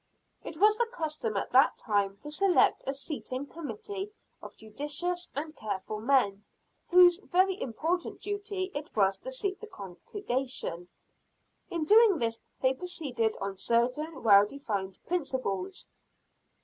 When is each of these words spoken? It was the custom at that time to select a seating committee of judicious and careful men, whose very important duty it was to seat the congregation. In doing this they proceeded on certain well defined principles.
It 0.43 0.57
was 0.57 0.77
the 0.77 0.87
custom 0.87 1.37
at 1.37 1.51
that 1.51 1.77
time 1.77 2.17
to 2.21 2.31
select 2.31 2.83
a 2.87 2.91
seating 2.95 3.45
committee 3.45 4.11
of 4.41 4.57
judicious 4.57 5.29
and 5.35 5.55
careful 5.55 5.99
men, 5.99 6.43
whose 6.89 7.19
very 7.19 7.61
important 7.61 8.19
duty 8.19 8.71
it 8.73 8.95
was 8.95 9.17
to 9.17 9.31
seat 9.31 9.61
the 9.61 9.67
congregation. 9.67 10.89
In 11.69 11.83
doing 11.83 12.17
this 12.17 12.39
they 12.61 12.73
proceeded 12.73 13.37
on 13.39 13.57
certain 13.57 14.23
well 14.23 14.47
defined 14.47 14.97
principles. 15.05 15.87